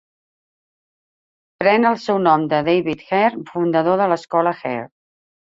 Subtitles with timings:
[1.63, 4.83] Pren el seu nom de David Hare, fundador de l'escola Hare.